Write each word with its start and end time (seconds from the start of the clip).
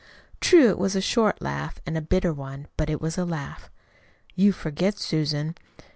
True, 0.39 0.67
it 0.69 0.79
was 0.79 0.95
a 0.95 0.99
short 0.99 1.43
laugh, 1.43 1.79
and 1.85 1.95
a 1.95 2.01
bitter 2.01 2.33
one; 2.33 2.65
but 2.75 2.89
it 2.89 2.99
was 2.99 3.19
a 3.19 3.23
laugh. 3.23 3.69
"You 4.33 4.51
forget, 4.51 4.97
Susan. 4.97 5.53